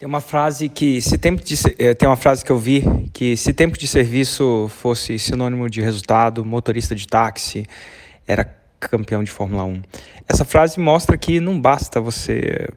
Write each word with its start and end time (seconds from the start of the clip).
Tem 0.00 0.08
uma 0.08 0.22
frase 0.22 0.70
que 0.70 0.98
se 1.02 1.18
tempo 1.18 1.44
de 1.44 1.54
eh, 1.78 1.92
tem 1.92 2.08
uma 2.08 2.16
frase 2.16 2.42
que 2.42 2.50
eu 2.50 2.58
vi 2.58 2.82
que 3.12 3.36
se 3.36 3.52
tempo 3.52 3.78
de 3.78 3.86
serviço 3.86 4.66
fosse 4.78 5.18
sinônimo 5.18 5.68
de 5.68 5.82
resultado, 5.82 6.42
motorista 6.42 6.94
de 6.94 7.06
táxi 7.06 7.66
era 8.26 8.46
campeão 8.80 9.22
de 9.22 9.30
Fórmula 9.30 9.62
1. 9.64 9.82
Essa 10.26 10.42
frase 10.42 10.80
mostra 10.80 11.18
que 11.18 11.38
não 11.38 11.60
basta 11.60 12.00
você 12.00 12.70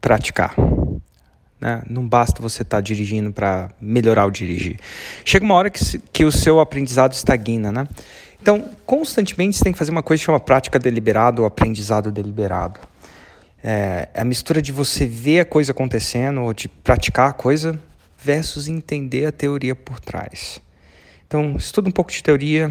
praticar. 0.00 0.54
Né? 1.60 1.82
Não 1.86 2.08
basta 2.08 2.40
você 2.40 2.62
estar 2.62 2.78
tá 2.78 2.80
dirigindo 2.80 3.30
para 3.30 3.68
melhorar 3.78 4.24
o 4.24 4.30
dirigir. 4.30 4.80
Chega 5.26 5.44
uma 5.44 5.54
hora 5.56 5.68
que, 5.68 5.98
que 6.10 6.24
o 6.24 6.32
seu 6.32 6.58
aprendizado 6.58 7.12
estagna. 7.12 7.70
Né? 7.70 7.86
Então, 8.40 8.70
constantemente 8.86 9.58
você 9.58 9.64
tem 9.64 9.74
que 9.74 9.78
fazer 9.78 9.90
uma 9.90 10.02
coisa 10.02 10.22
que 10.22 10.24
chama 10.24 10.40
prática 10.40 10.78
deliberada 10.78 11.42
ou 11.42 11.46
aprendizado 11.46 12.10
deliberado. 12.10 12.80
É, 13.66 14.10
a 14.14 14.24
mistura 14.26 14.60
de 14.60 14.70
você 14.70 15.06
ver 15.06 15.40
a 15.40 15.44
coisa 15.46 15.72
acontecendo 15.72 16.42
ou 16.42 16.52
de 16.52 16.68
praticar 16.68 17.30
a 17.30 17.32
coisa 17.32 17.80
versus 18.22 18.68
entender 18.68 19.24
a 19.24 19.32
teoria 19.32 19.74
por 19.74 19.98
trás. 19.98 20.60
Então, 21.26 21.56
estuda 21.56 21.88
um 21.88 21.92
pouco 21.92 22.12
de 22.12 22.22
teoria, 22.22 22.70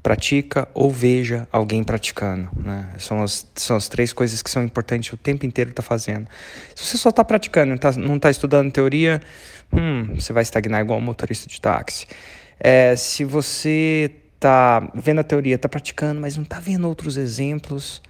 pratica 0.00 0.68
ou 0.72 0.92
veja 0.92 1.48
alguém 1.50 1.82
praticando. 1.82 2.48
Né? 2.56 2.88
São, 2.98 3.20
as, 3.20 3.48
são 3.56 3.76
as 3.76 3.88
três 3.88 4.12
coisas 4.12 4.40
que 4.40 4.48
são 4.48 4.62
importantes 4.62 5.12
o 5.12 5.16
tempo 5.16 5.44
inteiro 5.44 5.70
estar 5.70 5.82
tá 5.82 5.88
fazendo. 5.88 6.28
Se 6.74 6.84
você 6.84 6.96
só 6.96 7.10
está 7.10 7.24
praticando 7.24 7.76
tá, 7.76 7.90
não 7.92 8.14
está 8.14 8.30
estudando 8.30 8.70
teoria, 8.70 9.20
hum, 9.72 10.14
você 10.14 10.32
vai 10.32 10.44
estagnar 10.44 10.80
igual 10.80 11.00
um 11.00 11.02
motorista 11.02 11.48
de 11.48 11.60
táxi. 11.60 12.06
É, 12.60 12.94
se 12.94 13.24
você 13.24 14.10
está 14.36 14.88
vendo 14.94 15.18
a 15.18 15.24
teoria, 15.24 15.56
está 15.56 15.68
praticando, 15.68 16.20
mas 16.20 16.36
não 16.36 16.44
está 16.44 16.60
vendo 16.60 16.86
outros 16.86 17.16
exemplos, 17.16 18.00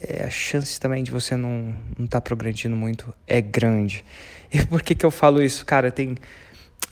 é, 0.00 0.24
a 0.24 0.30
chance 0.30 0.78
também 0.80 1.02
de 1.02 1.10
você 1.10 1.36
não 1.36 1.74
estar 1.92 2.06
tá 2.08 2.20
progredindo 2.20 2.76
muito 2.76 3.14
é 3.26 3.40
grande. 3.40 4.04
E 4.52 4.64
por 4.66 4.82
que, 4.82 4.94
que 4.94 5.06
eu 5.06 5.10
falo 5.10 5.42
isso? 5.42 5.64
Cara, 5.64 5.90
tem, 5.90 6.16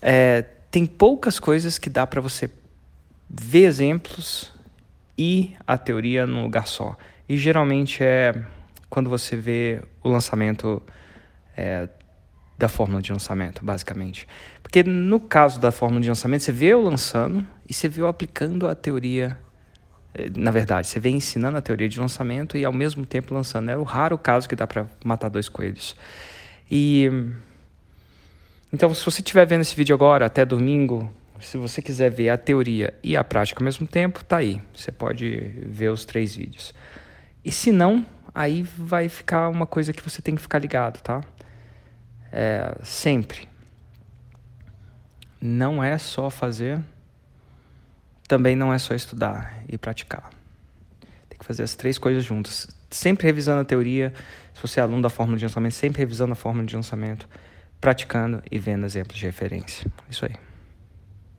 é, 0.00 0.42
tem 0.70 0.87
poucas 0.87 1.38
coisas 1.38 1.79
que 1.79 1.90
dá 1.90 2.07
para 2.07 2.20
você 2.20 2.51
ver 3.29 3.66
exemplos 3.66 4.52
e 5.16 5.54
a 5.66 5.76
teoria 5.76 6.26
num 6.26 6.42
lugar 6.42 6.66
só. 6.66 6.96
E 7.29 7.37
geralmente 7.37 8.02
é 8.02 8.34
quando 8.88 9.10
você 9.10 9.37
vê 9.37 9.82
o 10.02 10.09
lançamento 10.09 10.82
é, 11.57 11.88
da 12.59 12.68
fórmula 12.68 13.01
de 13.01 13.12
lançamento, 13.12 13.64
basicamente. 13.64 14.26
Porque 14.62 14.82
no 14.82 15.20
caso 15.20 15.60
da 15.60 15.70
fórmula 15.70 16.01
de 16.01 16.09
lançamento, 16.09 16.42
você 16.42 16.52
vê 16.52 16.66
eu 16.66 16.82
lançando 16.82 17.46
e 17.68 17.73
você 17.73 17.88
vê 17.88 18.01
eu 18.01 18.07
aplicando 18.07 18.66
a 18.66 18.74
teoria 18.74 19.38
na 20.37 20.51
verdade, 20.51 20.89
você 20.89 20.99
vem 20.99 21.16
ensinando 21.16 21.57
a 21.57 21.63
teoria 21.63 21.89
de 21.89 22.01
lançamento 22.01 22.57
e 22.57 22.65
ao 22.65 22.73
mesmo 22.73 23.07
tempo 23.07 23.33
lançando. 23.33 23.71
É 23.71 23.77
o 23.77 23.83
raro 23.83 24.19
caso 24.19 24.49
que 24.49 24.57
dá 24.57 24.66
para 24.66 24.87
matar 25.05 25.29
dois 25.29 25.49
coelhos. 25.49 25.97
E 26.71 27.11
então, 28.73 28.95
se 28.95 29.05
você 29.05 29.21
estiver 29.21 29.45
vendo 29.47 29.63
esse 29.63 29.75
vídeo 29.75 29.95
agora, 29.95 30.27
até 30.27 30.45
domingo, 30.45 31.13
se 31.41 31.57
você 31.57 31.83
quiser 31.83 32.11
ver 32.11 32.31
a 32.31 32.38
teoria 32.38 32.95
e 33.03 33.16
a 33.16 33.25
prática 33.25 33.61
ao 33.61 33.65
mesmo 33.65 33.87
tempo, 33.87 34.25
tá 34.25 34.37
aí. 34.37 34.61
Você 34.75 34.93
pode 34.93 35.38
ver 35.66 35.91
os 35.91 36.05
três 36.05 36.37
vídeos. 36.37 36.73
E 37.45 37.51
se 37.51 37.73
não, 37.73 38.07
aí 38.33 38.63
vai 38.63 39.09
ficar 39.09 39.49
uma 39.49 39.66
coisa 39.66 39.93
que 39.93 40.03
você 40.03 40.23
tem 40.23 40.37
que 40.37 40.43
ficar 40.43 40.59
ligado, 40.61 41.01
tá? 41.01 41.21
É, 42.31 42.77
sempre. 42.85 43.49
Não 45.41 45.83
é 45.83 45.99
só 45.99 46.31
fazer 46.31 46.81
também 48.30 48.54
não 48.54 48.73
é 48.73 48.78
só 48.78 48.95
estudar 48.95 49.60
e 49.68 49.76
praticar. 49.76 50.30
Tem 51.28 51.36
que 51.36 51.45
fazer 51.45 51.64
as 51.64 51.74
três 51.74 51.98
coisas 51.98 52.23
juntas. 52.23 52.68
Sempre 52.88 53.26
revisando 53.26 53.60
a 53.60 53.64
teoria, 53.64 54.14
se 54.54 54.62
você 54.62 54.78
é 54.78 54.84
aluno 54.84 55.02
da 55.02 55.10
fórmula 55.10 55.36
de 55.36 55.45
lançamento, 55.45 55.74
sempre 55.74 55.98
revisando 55.98 56.32
a 56.34 56.36
fórmula 56.36 56.64
de 56.64 56.76
lançamento, 56.76 57.28
praticando 57.80 58.40
e 58.48 58.56
vendo 58.56 58.86
exemplos 58.86 59.18
de 59.18 59.26
referência. 59.26 59.84
Isso 60.08 60.24
aí. 60.24 60.49